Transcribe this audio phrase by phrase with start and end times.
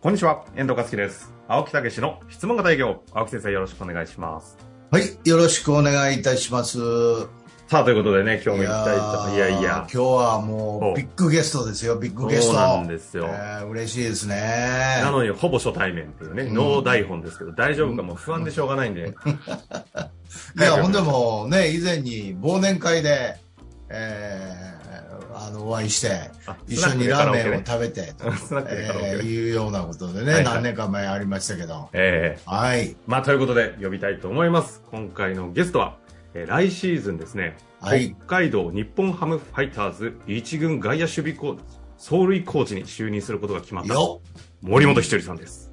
[0.00, 1.34] こんにちは、遠藤和樹です。
[1.48, 3.02] 青木武の質問型営業。
[3.12, 4.56] 青木先生よろしくお願いします。
[4.92, 6.78] はい、よろしくお願いいたします。
[7.66, 9.34] さあ、ということでね、今日も行きたいと。
[9.34, 10.00] いやいや今。
[10.00, 12.46] 日はもおうビッグゲストですよ、ビッグゲスト。
[12.46, 15.00] そうなんですよえー嬉しいですね。
[15.02, 19.08] なのに、ほぼ初対面っていうね、うんノー台本ですけど、大丈夫かもう不安でしょうがないんで。
[20.56, 23.34] いや、ほんでもね、以前に忘年会で、
[23.88, 24.57] えー
[25.68, 31.88] お会いして、あ一緒にラーメンをべ食べて、スナックでカラオケね えーいうようなことでね、はいはい何年か前ありましたけど。
[31.92, 32.96] ええはい。
[33.06, 34.82] まあ、ということで、呼びたいと思います。
[34.90, 35.96] 今回のゲストは、
[36.34, 41.62] えー来シーズンですね、はい北海道日本ハムファイターズ一軍外野守備コーチ、
[41.98, 44.20] 走塁コーチに就任することが決まったよ
[44.62, 45.70] 森本ひとりさんです。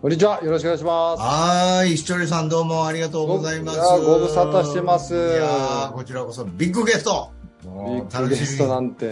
[0.00, 0.42] こんにちは。
[0.42, 1.20] よろしくお願いします。
[1.22, 3.78] はーい、ひとりさんどうもありがとうございます。
[3.78, 7.30] ご無沙汰してますいやーこちらこそビッグゲスト。
[7.64, 9.06] もうビッグゲストなんて。
[9.06, 9.08] い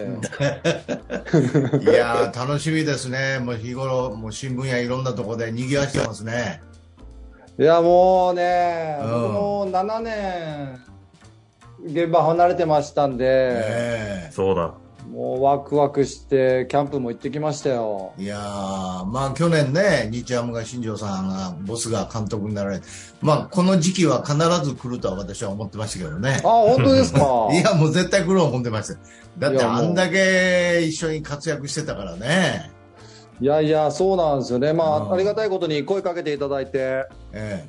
[1.94, 3.38] やー楽しみですね。
[3.40, 6.62] もう日頃、もう新聞やいろんなところで賑わしてますね。
[7.58, 10.80] いや、もうね、うん僕も7年、
[11.84, 14.74] 現場離れてましたんで、えそうだ。
[15.12, 18.12] もうワクワクして、キャンプも行ってきましたよ。
[18.18, 22.86] えいやーまあ去年ね、日ハムが新庄さんが、ボスが監督になられて、
[23.22, 26.48] まあこの時期は必ず来るとは私は思ってましたけどねあ、。
[26.48, 27.48] 本当ですか？
[27.52, 28.98] いや、もう絶対来ると思ってました。
[29.38, 32.70] だってあんだけ一緒に活躍してたからね。
[33.40, 34.72] いやいや、そうなんですよね。
[34.72, 37.64] まうんあ、ありがたいことに声かけていただいて、え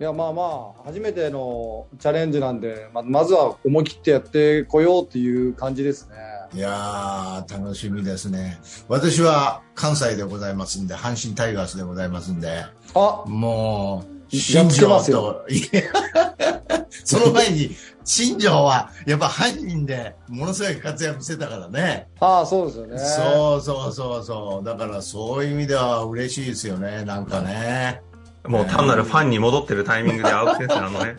[0.00, 6.16] いや、まあまあ、初めてのチャレンジなんで、ままずは思い切ってやってこようっていう感じですね。
[6.54, 8.58] えいやー楽しみですね。
[8.88, 15.46] 私は関西でございますんで、阪神タイガースでございますんで、あ、もう、新庄と、
[17.04, 22.08] その前に、新庄は、やっぱ犯人で、ものすごい活躍してたからね。
[22.20, 22.98] あそうですよね。
[22.98, 24.64] そうそうそうそう。
[24.64, 28.02] だからそういう意味では嬉しいですよね、なんかね。
[28.46, 31.16] もう単なるファンに戻ってるタイミングで青木先生、あのね。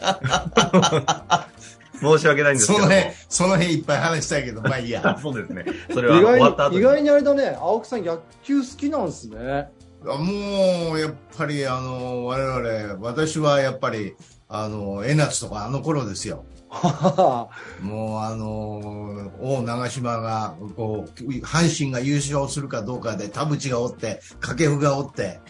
[2.02, 2.86] 申し訳ないんですけども。
[2.86, 5.18] その辺、その辺いっぱい話したいけど、まあいいや。
[5.22, 5.66] そうですね。
[5.94, 6.82] それは意終わった後に。
[6.82, 9.70] 外に意外にあれだね、青木さん野球好きなんですね。
[10.04, 14.16] もう、やっぱり、あの、我々、私はやっぱり、
[14.50, 16.44] あの、江夏とかあの頃ですよ。
[17.82, 25.42] もうあの王長島がこう阪神が優勝するかどうかで田淵がおって掛布がおって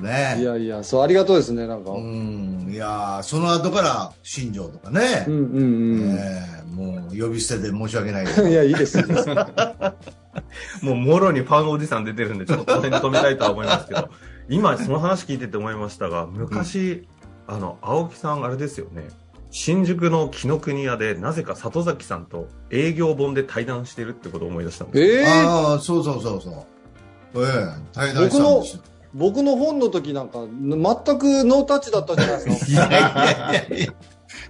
[0.00, 0.36] ね。
[0.40, 1.90] いやいや、そう、ありがとうですね、なんか。
[1.90, 2.66] ううん。
[2.68, 6.16] んいやーその後から新庄とかね、うんうん。
[6.18, 8.48] えーもう呼び捨てで申し訳ないけど。
[8.48, 8.98] いや、いいです。
[10.82, 14.08] もうもろにファンおじさん出てるんで、ちょっとこの辺で止めたいとは思いますけど、
[14.48, 17.06] 今その話聞いてて思いましたが、昔、
[17.46, 19.08] あの、青木さんあれですよね。
[19.50, 25.20] 新宿の紀ノ国屋でなぜか里崎さんと営業本で対談してるってことを思い出したんですよ。
[25.20, 26.66] ええああそうそうそうそ
[27.36, 27.44] う。
[27.44, 28.82] ええ対談したんですよ
[29.14, 32.90] 僕の本の時なんか、全くノータッチだったじゃないですいやか。
[32.90, 33.94] いやいやいや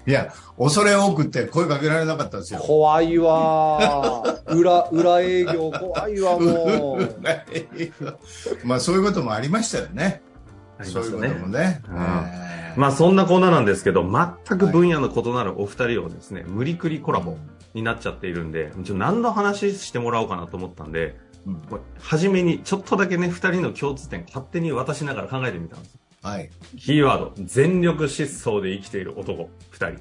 [0.07, 4.55] いや恐れ多くって声かけられなかったですよ怖いわー。
[4.55, 7.21] 裏、裏営業怖いわ、もう。
[8.65, 10.23] まあそういうこともありましたよね
[10.79, 11.83] ありそういうこともね。
[11.89, 17.37] うんええまあそんなこんななんですけど、全く分野の異なるお二人をですね、無理くりコラボ
[17.73, 21.17] になっちゃっているんで、ちょ何の話してもらおうかなと思ったんで、
[21.99, 25.99] 初めにちょっとだけね、二人の共通点勝手に渡しながら考えてみたんです。
[26.23, 26.51] はい。
[26.79, 30.01] キーワード、全力疾走で生きている男、二人。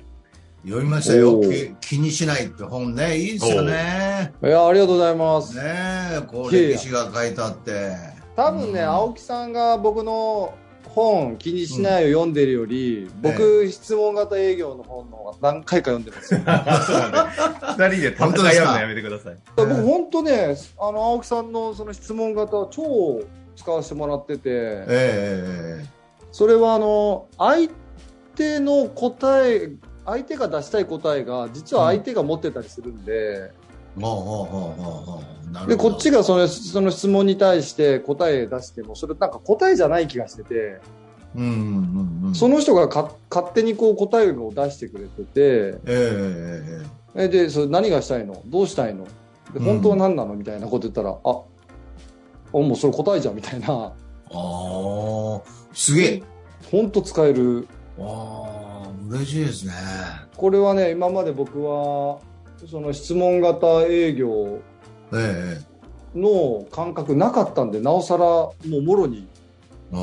[0.65, 1.41] 読みましたよ
[1.81, 3.17] 気にしないって本ね。
[3.17, 4.33] いいですよね。
[4.41, 5.57] いや、ありがとうございます。
[5.57, 7.93] ねえ、こう歴史が書いてあって。
[8.37, 10.53] 多分ね、うん青木さんが僕の
[10.89, 16.39] 本気にしないを読んでるより、僕、質問型営業の本の方が何回か読んでますよ。
[17.77, 19.38] 二人で戦い合うのやめてください。
[19.55, 23.22] 僕本当ね、あの青木さんのその質問型は超
[23.55, 25.85] 使わせてもらってて、ええ
[26.31, 27.69] それはあの相
[28.35, 29.72] 手の答え、
[30.05, 33.62] 相手が出したい答えが実は相手が持ってたりするんで、ほうほ
[35.67, 40.79] でこっちがそのその質問に対して答え出してもそれなんか答えじゃない気がしてて、
[41.35, 42.35] うんうんうんうん。
[42.35, 46.84] その人がか勝手にこう答えを出してくれてて、ええ
[47.16, 48.41] ええでそれ何がしたいの？
[48.47, 49.03] どうしたいの？
[49.05, 49.11] で
[49.55, 49.63] うん。
[49.66, 50.34] 本当は何なの？
[50.34, 51.23] みたいなこと言ったら、ああ
[52.57, 53.67] もうそれ答えじゃんみたいな。
[53.67, 53.93] あ
[54.31, 55.41] あ、
[55.73, 56.23] すげえ。
[56.72, 57.67] 本当使える。
[57.99, 59.73] ああ、嬉しいですね。
[60.35, 62.19] これはね今まで僕は
[62.67, 64.59] その質問型営業
[65.13, 65.59] え
[66.15, 66.19] え。
[66.19, 69.27] の感覚なかったんでなおさらもうもろに
[69.91, 69.97] あ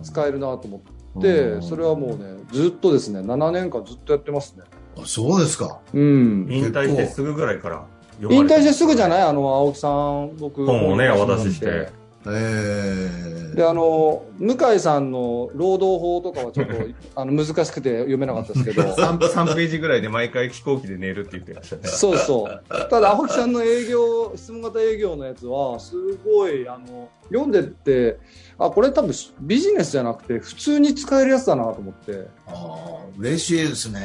[0.00, 0.02] あ。
[0.04, 0.80] 使えるなと思っ
[1.16, 1.62] うてん。
[1.62, 4.64] それはもうねずっとですね7年間ずっとやってますね。
[4.98, 5.80] あそうですか。
[5.92, 6.46] うん。
[6.50, 7.84] 引退してすぐぐらいから
[8.20, 9.22] 引退してすぐじゃない？
[9.22, 11.88] あの青木さん僕本をねお渡しして
[12.30, 16.74] えであの向井さんの労働法とかはちょっと
[17.16, 18.82] あの難しくて読めなかったですけど。
[18.94, 21.82] 3, 3ページぐらいで毎回飛行機で寝るって言ってましたね。
[21.84, 22.62] そうそう。
[22.90, 25.94] ただ青木さんの営業質問型営業のやつはす
[26.24, 28.18] ごいあの読んでって
[28.58, 32.26] あこれ多分ビジネスじゃなくて普通に使えるやつだなと思って。
[32.46, 34.00] ああ嬉しいですね。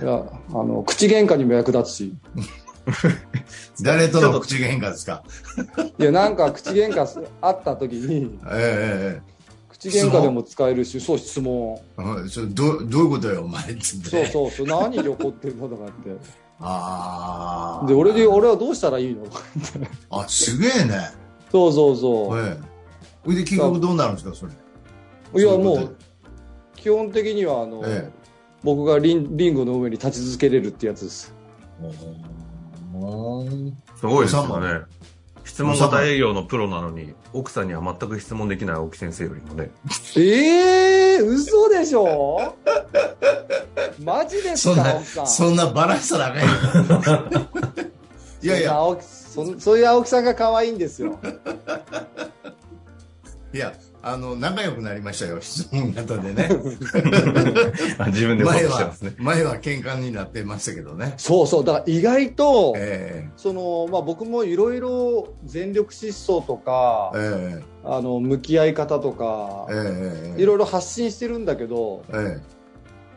[0.00, 2.14] いやあの口喧嘩にも役立つし
[3.82, 5.22] 誰との口喧嘩ですか？
[5.98, 9.34] いやなんか口喧嘩あった時にええ
[9.68, 14.10] 口喧嘩でも使えるしそう質問ええうんそれどどういうことよお前っつって。
[14.10, 16.16] そうそうそう何に怒ってるのとかって。
[16.60, 19.24] ああで俺で俺はどうしたらいいの？
[20.10, 21.10] あすげえね。
[21.50, 22.58] そうそうそう、ええ。
[23.24, 25.42] それで結局どうなるんですかそれ？
[25.42, 25.96] いやもう
[26.76, 28.08] 基本的にはあの、え
[28.62, 31.34] 僕がリンリングの上に立ち続けれるってやつです
[34.00, 34.82] すごいですよね。
[35.44, 39.70] 質問型営業のプロなのに、奥さんには全く質問できない青木先生よりもね。
[40.16, 42.54] ええー、嘘でしょ？
[44.02, 45.26] マジですそんなか青木さん？
[45.26, 47.46] そんなバラしたらあかんよ
[48.42, 48.72] いやいや。
[49.00, 51.18] そそういう青木さんが可愛いんですよ。
[53.52, 53.72] いや
[54.06, 56.48] あの仲良くなりましたよ質問型でね。
[57.98, 58.92] あ 自分で前は。
[59.16, 61.14] 前は喧嘩になってましたけどね。
[61.16, 67.62] そうそうだから意外と、えそのまあ、僕もいろいろ全力疾走とかえ、え。
[67.84, 69.66] あの向き合い方とか
[70.36, 72.38] いろいろ発信してるんだけどえ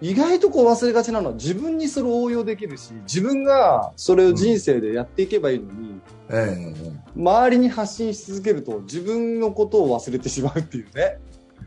[0.01, 5.99] 意外とこう忘れがちなのは自分にそれを応用できるし自分がそれを人生でやっていけばいいのに、
[6.29, 11.19] ええ周りに発信し続けると自分のことを忘れてしまうっていうね。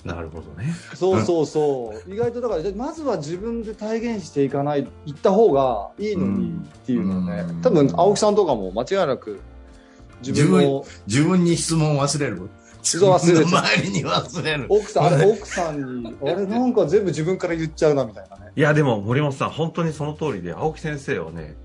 [0.04, 0.72] なるほどね。
[0.94, 2.12] そうそうそう。
[2.12, 6.52] 意外とだからまずは自分で体現していかないいった方がいいのにっ
[6.86, 7.60] ていうのね、うん。
[7.62, 9.40] 多分青木さんとかも間違いなく
[10.22, 12.48] 自分の自分に質問忘れる
[12.96, 13.46] そう忘れる。
[13.46, 18.52] 周りに忘れる奥さんあれ奥さんにあれ なんか全部自分から言っちゃうなみたいなね。
[18.56, 21.56] いや、でも森本さん、本当にその通りで、青木先生はね、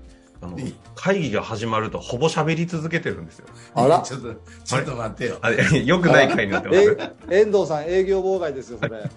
[0.44, 0.58] あの
[0.94, 3.46] 会議が始まるとほぼ喋り続けてるんですよ。
[3.74, 4.00] あら。
[4.00, 4.34] ちょっと
[4.64, 5.38] ちょっと待ってよ。
[5.40, 6.98] あれ、良くない会になってます。
[7.30, 9.00] え遠藤さん営業妨害ですよそれ。
[9.00, 9.08] ね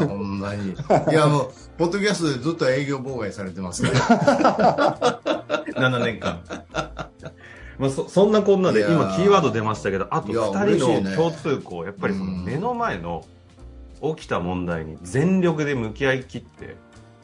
[0.00, 0.70] えほんまに。
[0.70, 0.74] い
[1.12, 5.20] やもうポッドキャストでずっと営業妨害されてますから
[5.74, 6.40] 7年間。
[7.80, 11.00] まあ、そそんなこんなで今キーワード出ましたけどあといや2嬉しいね。
[11.00, 12.44] 人の共通項、やっぱりそのうん。
[12.44, 13.24] 目の前の
[14.16, 16.76] 起きた問題に全力で向き合い切って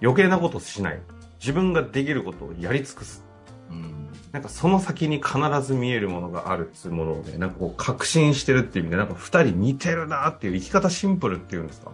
[0.02, 1.00] 余計なことしない。
[1.40, 3.22] 自分ができることをやり尽くす。
[3.70, 4.08] うん。
[4.32, 11.92] なんかその先に必ず見えるものがあるっていうものをねなんかこう確信してるっていう意味でなんか2人似てるなっていう生き方シンプルっていうんですか？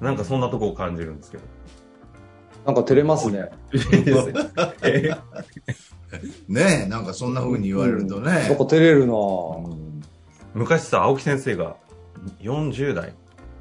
[0.00, 1.44] なんかそんなとこを感じるんですけど。
[2.66, 3.50] なんか照れますね
[6.48, 8.56] ねえなんかそんな風に言われるとね、なん。
[8.56, 9.14] か照れるな。
[9.14, 10.02] うん。
[10.54, 11.76] 昔さ青木先生が
[12.40, 13.14] 40代。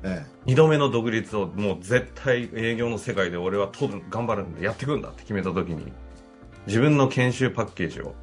[0.03, 5.93] え2度目の独立をもう絶対営業の世界で俺は取る頑張るんでやっていくんだって決めた時に
[6.65, 8.15] 自分の研修パッケージを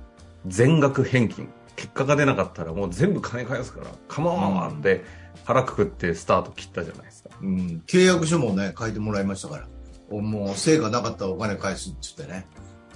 [0.46, 1.48] 全額返金。
[1.76, 5.04] 結果が出なかったらもう全部金返すからカモンって
[5.44, 7.30] 腹くくってスタート切ったじゃないですか。
[7.40, 9.68] えうん、契約書もね書いてもらいましたから。
[10.10, 12.46] おもう成果なかったらお金返すっつってね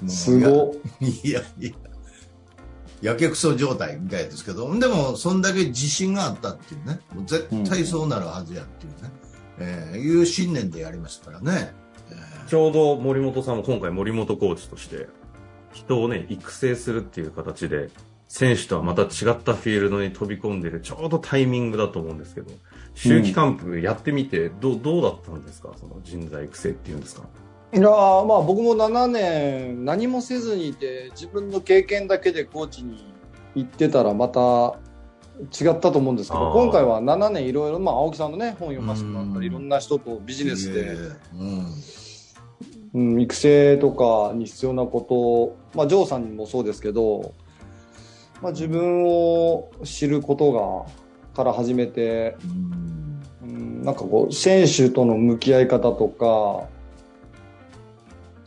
[0.08, 1.70] すご いやいや。
[3.00, 4.78] やけくそ状態みたいですけど。
[4.78, 7.00] でもそんだけ自信があったっていうね。
[7.14, 9.10] もう絶対そうなるはずやっていうね、
[9.58, 11.74] えーいう信念でやりましたからね、
[12.10, 12.14] え
[12.48, 15.08] ちょうど森本さんも今回森本コーチとして
[15.72, 17.90] 人をね育成するっていう形で
[18.28, 22.52] 選手とはまた違ったフィールドに飛び込んでるちょうどタイミングだと思うんですけど
[22.94, 25.70] 秋季キャンプやってみてどうどうだったんですか？
[25.78, 27.22] その人材育成っていうんですか？
[27.74, 33.12] いやーまあ僕も7年何もせずにいて自分の経験だけでコーチに
[33.54, 34.76] 行ってたらまた
[35.50, 39.40] 違ったと思うんですけど今回は7年いろいろ、まあ、青木さんのね本読ませてもらったうん。
[39.40, 40.96] りいろんな人とビジネスで、
[41.34, 41.66] うん。
[42.94, 47.32] うん、育成とかに必要なこと、まあ、ジョーさんにもそうですけど、
[48.42, 53.22] まあ、自分を知ることがから始めて、うん。
[53.42, 56.68] うん、なんかこう選手との向き合い方とか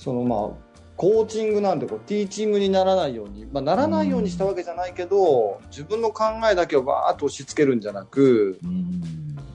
[0.05, 0.65] そのまあ
[0.97, 9.01] コーチングなんてこうティーチングにならないように、まあ、ならないようにしたわけじゃないけど、自分の考えだけをバーッと押し付けるんじゃなくうん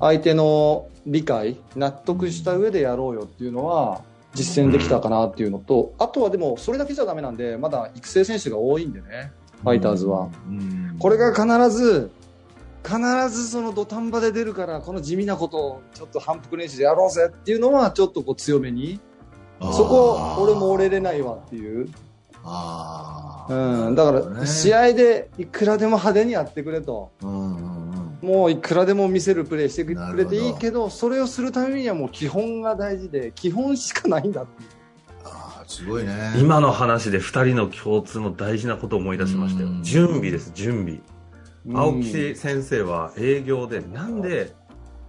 [0.00, 4.02] 相手の理解納得した上でやろうよっていうのは
[4.34, 10.28] 実践できたかなっていうのと、あとはでもそれだけじゃダメなんでまだ育成選手が多いんでねファイターズは。
[10.48, 12.10] うんこれが必ず
[12.84, 12.98] 必
[13.30, 19.00] ずその土壇場で出るからこの地味なことをちょっと反復練習でやろうぜっていうのはちょっとこう強めに
[19.60, 21.88] そこ俺も折れれないわっていう。
[22.42, 27.90] あうん、だから試合でいくらでも派手にやってくれと、うんうん
[28.22, 28.28] うん。
[28.28, 34.68] もういくらでも見せるプレーしてくれていいけど、それをするためにはもう基本が大事で、基本しかないんだっていう。
[35.24, 36.32] ああすごいね。
[36.38, 39.68] 今の話で2人の共通の大事なことを思い出しましたよ。
[39.68, 39.82] うん。
[39.82, 41.00] 準備です準備。
[41.78, 42.02] 青うん。
[42.02, 44.52] 木先生は営業でなんで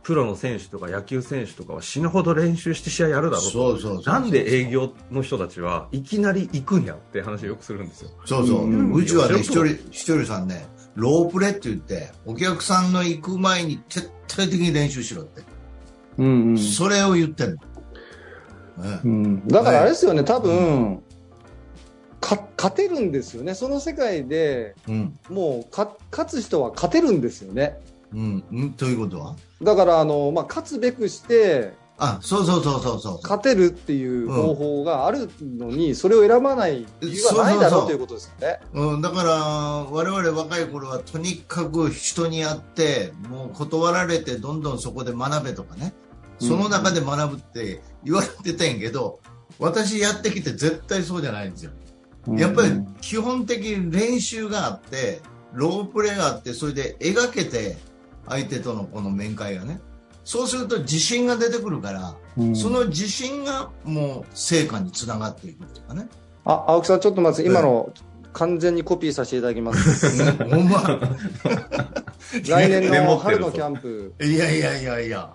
[0.04, 3.50] プロの選手とか野球選手とかは死ぬほど練習して試合やるだろうと。
[3.52, 8.10] そうそうそうなんで営業の人たちはいきなり行くんやって話をよくするんですよ。
[8.26, 8.94] そうそう、うん。
[8.94, 10.66] うちはねうん一人一人さんね
[10.96, 15.42] ロープレって言ってお客さんの行く前に徹底的に練習しろって、
[16.18, 16.58] うんうん。
[16.58, 19.48] それを言ってんの、ねうん。
[19.48, 21.02] だからあれですよね、多分、
[22.20, 25.20] か勝てるんですよね、その世界でうん。
[25.30, 27.80] もうか勝つ人は勝てるんですよね。
[28.14, 28.44] うん。
[28.52, 28.74] うん。
[28.74, 29.36] ということは？
[29.62, 33.20] だからあの、まあ、勝つべくしてあそうそうそうそうそう。
[33.22, 38.60] 勝てるっていう方法があるのに、それを選ばない理由はないだろうということですよね。
[38.74, 45.94] うん、だから我々若い頃はとにかく人に会ってもう断られてどんどんそこで学べとかね。
[46.40, 49.20] その中で学ぶって言われてたんやけど、
[49.60, 51.72] 私やってきて絶対そうじゃないんですよ。
[52.36, 55.22] やっぱり基本的に練習があって
[55.54, 57.78] ロープレーがあってそれで描けて
[58.32, 59.80] 相手とのこの面会がね。
[60.24, 62.56] そうすると自信が出てくるから、うん。
[62.56, 66.08] その自信がもう成果につながっていくっていうかね。
[66.46, 67.92] あ青木さん、ちょっと待って、今の
[68.34, 70.24] 完全にコピーさせていただきます。
[70.44, 70.82] ほんま。
[72.48, 74.14] 来年の春のキャンプ。
[74.22, 75.30] いやいやいやいや。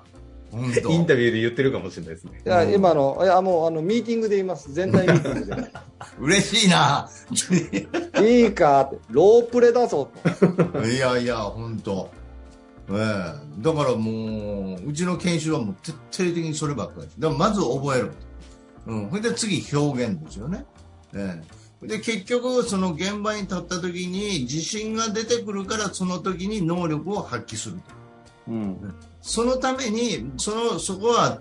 [0.51, 0.91] 本当。
[0.91, 2.41] インタビューで言ってるかもしれないですね。
[2.47, 2.73] いやうん。
[2.73, 4.73] 今の、いやもうあのミーティングで言います。
[4.73, 5.73] 全体ミーティングで。
[6.19, 7.11] 嬉しいな。
[8.23, 8.91] いいか。
[9.11, 10.09] ロープレだぞ。
[10.73, 10.87] と。
[10.87, 12.09] いやいや本当
[12.91, 13.63] ええ。
[13.63, 18.13] だからもううちの研修はもう徹底的にそればっかりだからまず覚える
[18.87, 19.11] うん。
[19.11, 20.65] それで次表現ですよね。
[21.15, 21.43] え
[21.83, 21.87] え。
[21.87, 27.83] で結局その現場に立った時に自信が出てくるからその時に能力を発揮すると。
[28.49, 28.95] うん。
[29.21, 31.41] そのためにそのそこは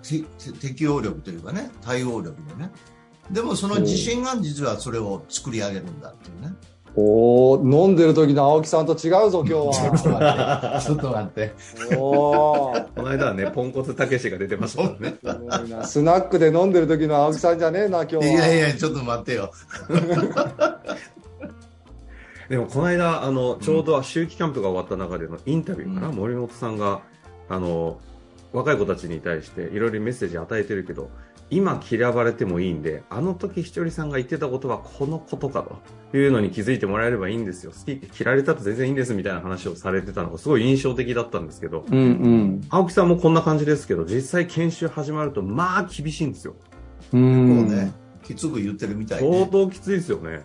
[0.60, 2.70] 適応力というかね対応力でね。
[3.30, 6.54] でもその自信が実はそれを作り上げるんだっていうね
[6.96, 10.80] おお飲んでる時の青木さんと違うぞ、今日は。
[10.84, 11.52] ちょっと待って
[11.96, 14.88] おーこの間はねポンコツたけしが出てますごい
[15.68, 15.84] な。
[15.84, 18.24] スナックで飲んでる時の青木さんじゃねえな、今日は。
[18.24, 19.50] いやいやちょっと待ってよ
[22.48, 27.00] でもこの間あのちょうど秋季キャンプが終わった中でのインタビューかな、うん森本さんが
[27.48, 27.98] あの
[28.52, 31.10] 若い子たちに対していろいろメッセージ与えてるけど
[31.48, 35.64] 今嫌われてもいいんであの時ひとりさんが言ってたことはこのことか
[36.10, 37.72] というのに気づいてもらえればいいんですよ。
[37.72, 41.84] 好き嫌われたって全然いいんですみたいな話をされてたのがすごい印象的だったんですけど。
[41.90, 42.66] うんうん。
[42.68, 46.56] 青木さんもこんな感じですけど実際研修始まるとまあ厳しいんですよ。
[47.12, 47.16] う。
[47.16, 47.92] もうんね。
[48.24, 50.42] きつく言ってるみたい相で、当きついですよね。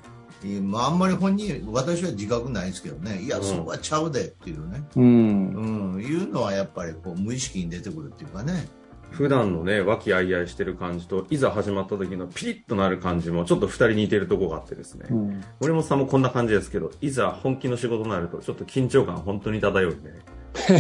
[0.63, 3.21] まあ、あんまり本人私は自覚ないですけどね。
[3.21, 3.43] いや、うん。
[3.43, 5.93] そこはちゃうでっていうね、うん。
[5.95, 5.97] う。
[5.97, 8.67] ん、いうのはやっぱりこう無意識に出てくるっていうかね
[9.11, 15.43] 普段のね和気あいあいしてる感じといざ始まった時のピリッとなる感じもちょっと二人似てるとこがあってですね、うん。
[15.59, 19.97] 森本さんもこんな感じですけどいざ本気の仕事になるとちょっと緊張感本当に漂うね。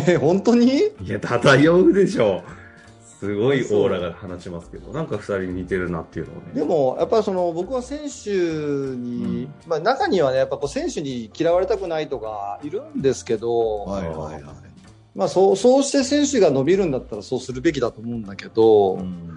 [0.07, 0.67] え、 本当に？
[0.67, 2.41] いや漂うでしょ。
[3.21, 6.41] すごいオーラが放ちますけどなんか二人似てるなっていうのをね。
[6.55, 14.43] でも、やっぱりその僕は選手に、まあ中にはね、やっぱこう選手に嫌われたくないとかいるんですけど、はいはいはい、
[15.15, 19.29] まあそう、そうして選手が伸びるんだったらそうするべきだと思うんだけど、うん。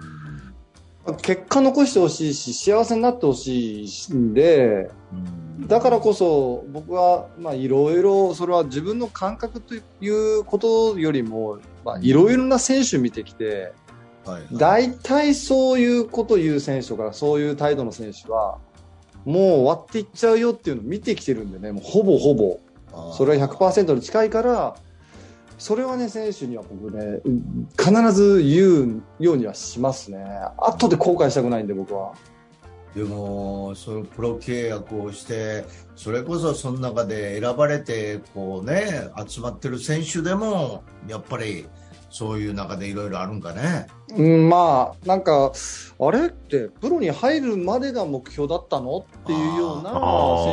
[1.21, 4.89] 結果残してほしいし、幸せになってほしいんで、
[5.59, 5.67] うん。
[5.67, 9.79] だからこそ僕は、まあいろいろ、それは自分の感覚とい
[10.09, 13.73] うことよりも、まあいろいろな選手見てきて、
[14.25, 14.41] はい。
[14.41, 18.57] はい大体そういうこと言う選手とか、そういう態度の選手は、
[19.25, 22.59] もう終わっていっちゃうよっていうのを見てきてるんでね、もうほぼほぼ、
[23.13, 24.75] それは100%に近いから、
[25.57, 27.21] それはね、選手には僕ね、
[27.77, 30.25] 必ず言うようにはしますね。
[30.57, 32.13] 後で後悔したくないんで、僕は。
[32.93, 41.67] でも、そのプロ契約をして、それこそその中で選ばれて、こうね、集まってる選手でも、やっぱり
[42.09, 43.87] そういう中でいろいろあるんかね。
[44.15, 45.51] うん、まあ、なんか、
[45.99, 48.99] あれって、プロに入るまでが目標だったの？
[48.99, 49.91] っていうような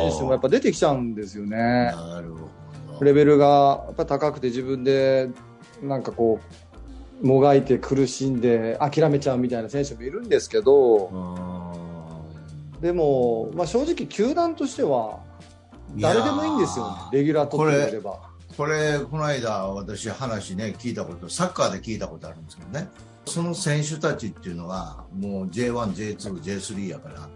[0.09, 1.57] 選手もやっぱ出てきちゃうんですよね。
[1.57, 2.62] なるほど。
[3.01, 5.29] レベルがやっぱ高くて自分で
[5.81, 6.39] なんかこ
[7.21, 11.09] うもがいて苦しんで諦めちゃうみたいな選手もいるんですけど
[12.81, 15.19] でも、まあ、正直球団としては
[15.95, 22.87] 誰でもいいんですよねレギュラー取ってくればこれ、この間私話ね、聞いたこと、サッカーで聞いたことあるんですけどね。
[23.25, 27.29] その選手たちっていうのは、もう J1、J2、J3 やから、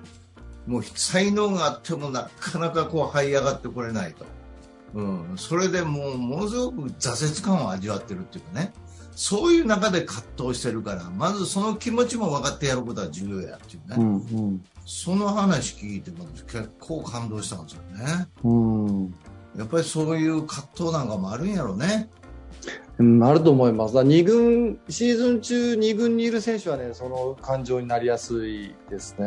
[0.68, 4.26] もう才能があってもなかなかこう這い上がってこれないと。
[4.94, 8.74] うん、それでもうものすごく挫折感を味わってるっていうかね。
[9.18, 13.96] そういう中で葛藤してるから、まずその気持ちも分かってやることは重要やっていうね。
[13.98, 14.18] うんう
[14.52, 18.28] ん、その話聞いても結構感動したんですよね。
[18.44, 19.16] うん、
[19.58, 22.10] やっぱりそういう葛藤なんかもあるんやろうね。
[23.00, 24.04] うん、あると思います。
[24.04, 29.26] 二軍、シーズン中2軍にいる選手はね、その感情になりやすいですね。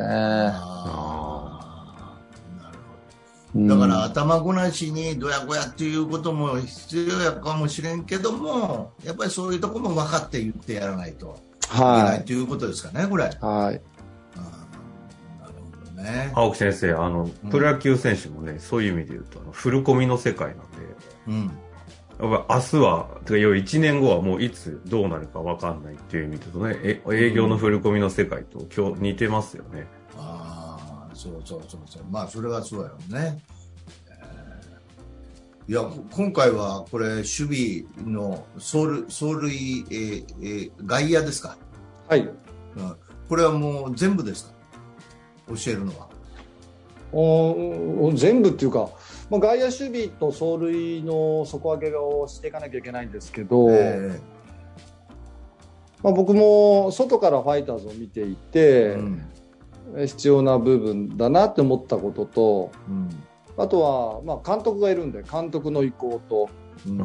[3.54, 11.38] あだから頭ごなしにどやこやっていうことも必要やかもしれんけどもやっぱりそういうところも分かって言ってやらないと
[11.74, 13.24] いけないということですかね、これ。
[13.24, 13.40] はい。
[13.40, 13.80] なる
[15.84, 16.32] ほどね。
[16.34, 20.64] 青木先生、あの、プロ野球選手もね、そういう意味で言うと、あのフルコミの世界なんで、
[21.28, 21.50] うん。
[22.20, 29.86] やっぱ明日は、てか、要は1年後はもういつどうなるか分かんないっていう意味でね、え営業のフルコミの世界と今日似てますよね。
[31.20, 32.02] そうそうそうそう。
[32.10, 33.42] まあそれはそうやろうね、
[34.08, 41.58] えー、いや今回はこれ守備の走塁走塁、えーえー、外野ですか？
[42.08, 42.30] はい、うん、
[43.28, 44.52] これはもう全部ですか？
[45.48, 46.08] 教えるのは。
[47.12, 48.88] お全部っていうか、
[49.28, 54.20] まあ、外野守備と走塁の底上げをしていかなきゃいけないんですけど、えー
[56.04, 59.22] まあ、僕も外からファイターズを見ていて、うん、
[60.06, 63.08] 必要な部分だなって思ったことと、うん、
[63.56, 66.48] あとは、まあ、監督がいるんで監督の意向と、
[66.86, 67.02] うん、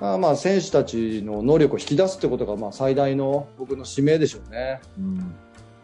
[0.00, 5.34] あまあ選手たちの能力を引き出すってことがまあ最大の僕の使命でしょうね、うん、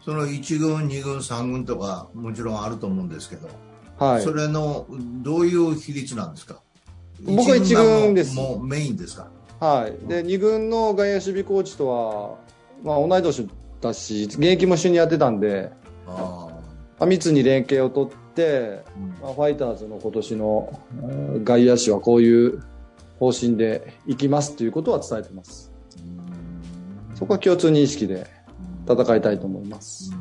[0.04, 3.49] その1軍、2軍、3軍とかもちろんあると思うんですけど、
[3.99, 4.87] はい、それの
[5.23, 6.61] どういう比率なんですか？
[7.23, 8.35] 僕は1軍です。
[8.35, 9.28] もうメインですか？
[9.61, 12.38] はい、で2軍の外野守備コーチとは、
[12.85, 15.70] まあ、同い年ったし現役も一緒にやってたんで
[16.06, 20.80] あ密に連携を取って、うん、まあ、ファイターズの今年の
[21.44, 22.62] 外野手はこういう
[23.20, 25.72] 方針でいきますということは伝えてます。
[27.14, 28.26] そこは共通認識で
[28.88, 30.12] 戦いたいと思います。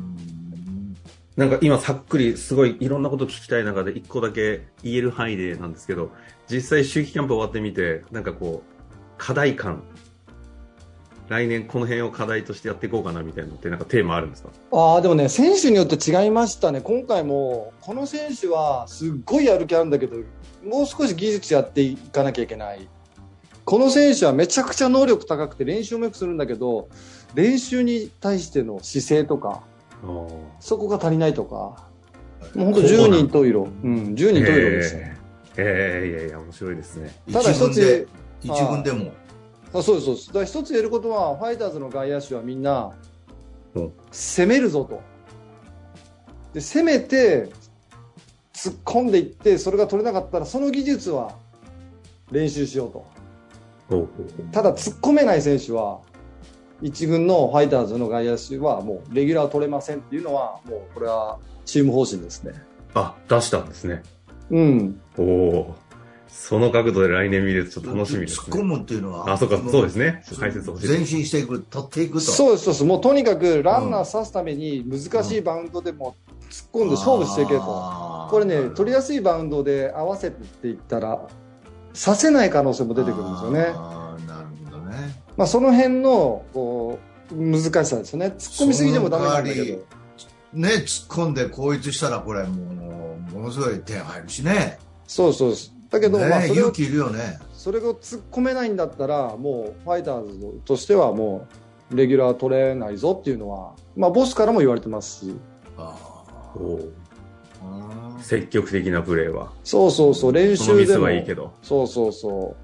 [1.36, 6.10] なんか今さっくりすごいいろんなこと聞きたい中で一個だけ言える範囲でなんですけど、
[6.50, 9.84] 実際秋季キャンプ終わってみて、なんかこう、課題感
[11.28, 14.48] 来年この辺を課題としてやっていこうかなみたいなのってなんかテーマあるんですか？
[14.72, 16.80] ああでもね選手によって違いましたね。
[16.80, 20.16] 今回もこの選手はすっごいやる気あるんだけど
[20.64, 22.88] もう少し技術やっていかなきゃいけない。
[23.64, 26.88] この選手はめちゃくちゃ能力高くて練習もよくするんだけど
[27.34, 29.60] 練習に対しての姿勢とか
[30.58, 31.86] そこが足りないとか
[32.54, 33.68] もう本当10人十色。
[33.84, 35.18] うん10人十色でしたね
[35.58, 37.14] ええー、いやいや面白いですね。
[37.30, 38.08] ただ一つ
[38.42, 39.12] 一軍でも
[39.72, 40.26] あそうですそうです。
[40.28, 42.92] だから一つ言えることはファイターズの外野手はみんな、
[44.10, 45.00] 攻めるぞと。
[46.54, 47.50] で攻めて
[48.54, 51.36] 突っ込んでいってそれが取れなかったらその技術は
[52.32, 53.06] 練習しようと。
[54.52, 56.00] ただ突っ込めない選手は
[56.82, 62.52] 一軍のファイターズの外野手はもうレギュラー取れませんっていうのはもうこれはチーム方針ですね。
[62.94, 64.02] あ出したんですね。
[64.50, 65.00] うん。
[65.16, 65.74] おお
[66.28, 68.46] その角度で来年見れるとちょっと楽しみです、ね。
[68.46, 69.32] 突っ込むっていうのは。
[69.32, 70.22] あ、そうか、そうですね。
[70.38, 72.20] 解説を前進していく、取っていくと。
[72.20, 72.84] そうです、そうです。
[72.84, 76.16] もうとにかくランナー刺すために難しいバウンドでも
[76.50, 78.28] 突っ込んで勝負していけと。
[78.30, 81.26] これね、取りやすいバウンドで合わせてっていったら、
[81.92, 83.60] 刺せない可能性も出てくるんですよね。
[83.74, 85.22] あなるほどね。
[85.36, 86.98] まあその辺の、こ
[87.32, 88.34] う、難しさですよね。
[88.38, 89.84] 突っ込みすぎてもダメなんだけど。
[90.52, 94.78] ね、突っ込んでこいつしたらこれもう、ものすごい点入るしね。
[95.06, 95.77] そうそうです。
[95.90, 97.38] だけど、まあ、それ勇気いるよね。
[97.52, 101.46] それを突っ込めないんだったら、もうファイターズとしてはも
[101.90, 105.36] うレギュラー取れないぞっていうのは、まあ、ボスからも言われてますし。
[105.76, 105.94] あ
[108.20, 109.52] 積極的なプレーは。
[109.64, 111.04] そうそうそう、練習でも。
[111.04, 111.52] はいいけど。
[111.62, 112.56] そうそうそ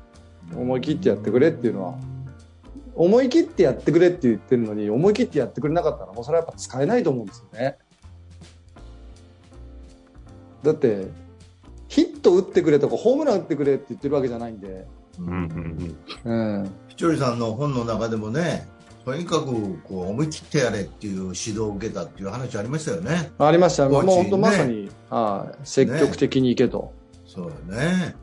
[0.53, 0.61] う。
[0.61, 1.95] 思い切ってやってくれっていうのは。
[2.95, 7.79] 思い切ってやってくれって言ってるのに、思い切ってやってくれなかったら、もうそれはやっぱ使えないと思うんですよね。
[10.63, 11.09] だって、
[12.25, 14.87] ト打ってくれとかホームラン打ってくれって言ってるわけじゃないんで。
[15.19, 16.71] うんうんうん。
[16.89, 18.67] ひとりさんの本の中でもね、
[19.05, 23.31] とにかくこう思い切ってやれっていう指導を受けたっていう話ありましたよね。
[23.39, 23.89] ありました。
[23.89, 26.93] もう本当まさに、ね、あ積極的にいけと。
[27.13, 28.17] ね、そうね。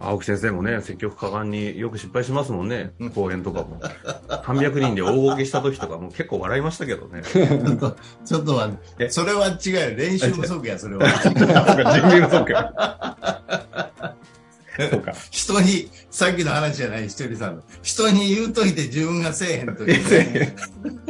[0.00, 3.80] 青木先生もね、積極果敢によく失敗しますもんね、公演とかも。
[4.28, 7.22] 300人で大ごけした時とかも結構笑いましたけどね。
[8.24, 9.96] ちょっと待って、それは違うよ。
[9.96, 11.08] 練習不足や、それは。
[11.22, 12.54] 準備不足
[14.76, 15.14] そうか。
[15.30, 17.62] 人に、さっきの話じゃない、ひとりさんの。
[17.82, 20.56] 人に言うといて自分がせえへんという、ね。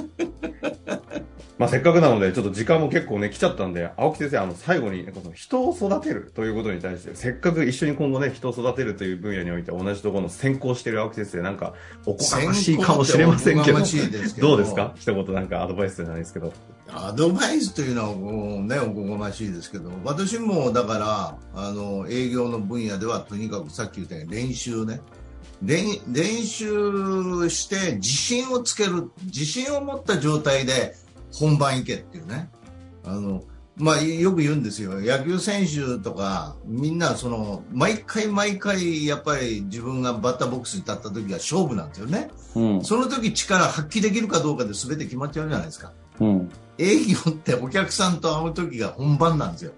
[1.65, 11.73] まあ、せっかくなので、ちょっと時間も結構ね、来ちゃったんで、青木先生、あの、最後に、この人を育てるということに対して、せっかく一緒に今後ね、人を育てるという分野において、同じところの先行している青木先生、なんか、
[12.05, 14.93] おこがましいかもしれませんけど、どうですか？
[14.97, 16.53] 一言なんかアドバイスじゃないですけど。
[16.91, 25.01] アドバイスというのは、ね、おこがましいですけど、私もだから、あの、営業の分野では、とにかくさっき言ったように練習ね。
[25.63, 30.95] 練練習して自信をつける、自信を持った状態で
[31.35, 32.49] 本番行けっていうね。
[33.05, 33.43] あの、
[33.77, 35.01] まあ、よく言うんですよ。
[35.01, 42.31] 野球選手とか、みんなその、毎回毎回、やっぱり自分がバッターボックスに立った時は勝負なんですよね。
[42.55, 45.93] うん、その時力発揮できるかどうかで全て決まっちゃうじゃないですか。
[46.21, 49.73] うん、営業ってお客さんと会う時が本番なんですよ。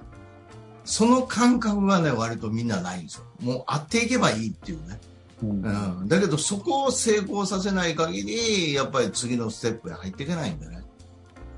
[0.85, 3.25] その感覚がね、割とみんなないんですよ。
[3.41, 5.01] もう会っていけばいいっていうね。
[5.43, 5.63] うん、
[6.01, 10.81] うん、だけどそこを成功させない限りやっぱり次のステップへ入っていけないんでねだ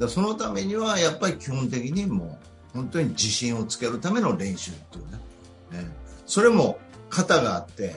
[0.07, 2.39] そのためにはやっぱり基本的にも
[2.75, 5.83] う本当に自信をつけるための練習っていうね。
[5.83, 5.91] ね
[6.27, 6.79] それも
[7.11, 7.97] 型があって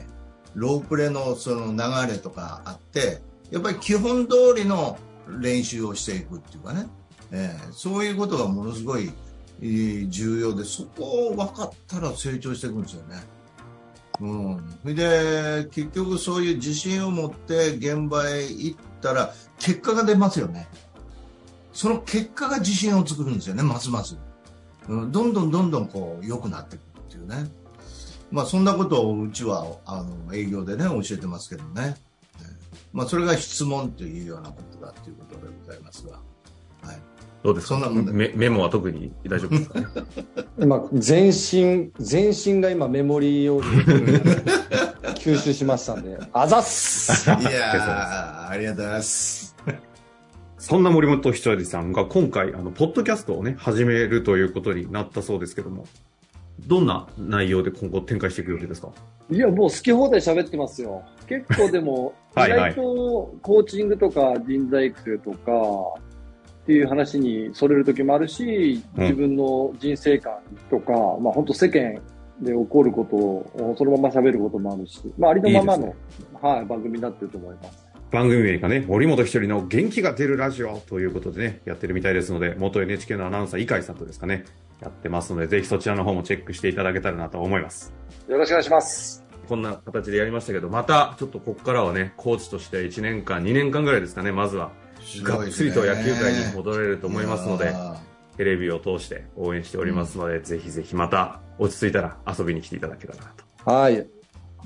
[0.55, 4.97] ロープレのその流れとかあってやっぱり基本通りの
[5.39, 6.87] 練習をしていくっていうかね、
[7.31, 9.11] えー、そういうことがものすごい
[9.61, 13.21] 重要でそこを分かったら成長していくんですよね。
[14.19, 20.67] うん、それで結局そういう自信を持って現場へ行ったら結果が出ますよね。
[21.73, 24.17] その結果が自信を作るんですよねますます、
[24.89, 27.49] うん、どんどんどんどんこう良くなっていくっていうね。
[28.31, 31.97] まあそんなことをうちはあの営業でね教えてますけどね、
[32.93, 36.13] まあそれが質問というようなことだということでございますが。
[36.81, 36.97] はい。
[37.43, 37.73] どうですか？
[37.75, 39.79] そんなもんメメモは特に大丈夫ですか？
[39.81, 39.85] ね
[40.59, 43.61] 今、全身、全身が今メモリーを
[45.15, 47.29] 吸収しましたんで、あざっす！
[47.29, 49.50] いやありがとうございます。
[50.61, 55.87] そんな森本ひとりさんが今回、あの、ポッドキャストをね、始めるということになったそうですけども、
[56.67, 58.89] どんな内容で今後展開していく予定ですか？
[59.31, 61.01] いや、もう好き放題喋ってますよ。
[61.27, 62.81] 結構でも、 意外と
[63.41, 65.51] コーチングとか人材育成とか、
[66.61, 70.35] っていう話にそれる時もあるし、自分の人生観
[70.69, 71.95] とか、うん、まあ本当世間
[72.39, 75.95] で起こることをそのまま喋ることもあるし、まあありのままの、いいね、
[76.39, 77.80] はい、番組になってると思います。
[78.11, 84.43] 番組名がね、森本一人の元気が出るラジオということでね、やってるみたいですので、元 NHK のアナウンサー、井海さんとですかね、
[84.81, 87.93] やってますので、ぜひそちらの方もチェックしていただけたらなと思います。
[88.27, 89.23] よろしくお願いします。
[89.47, 94.71] こんな形でやりましたけど、また、ちょっとここからはね、コーチとして1年間、2年間ぐらいですかね、まずは
[95.23, 97.73] がっつりと野球界に戻れると思いますので、
[98.35, 103.33] テレビを通して応援しておりますので、うん、ぜひぜひまた落ち着いたら遊びに来ていただけたらな
[103.65, 103.71] と。
[103.71, 104.05] はい。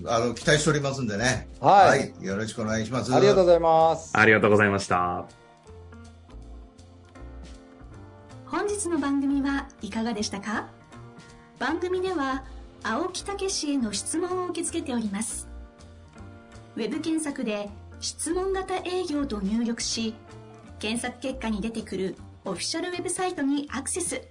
[0.03, 1.47] あの、期待しておりますんでね。
[1.61, 1.99] はい。
[1.99, 3.15] はい、よろしくお願いします。
[3.15, 4.11] ありがとうございます。
[4.17, 5.25] ありがとうございました。
[8.45, 10.67] 本日の番組はいかがでしたか？
[11.59, 12.43] 番組では、
[12.83, 15.47] 青木武氏への質問を受け付けております。
[16.75, 17.69] ウェブ検索で、
[18.01, 20.13] 質問型営業と入力し、
[20.79, 24.21] 検索結果に出てくるオフィシャルウェブサイトにアクセス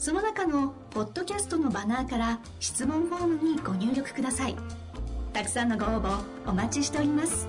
[0.00, 4.56] その中のポッドキャストのバナーから質問フォームにご入力ください。
[5.34, 7.46] たくさんのご応募お待ちしております。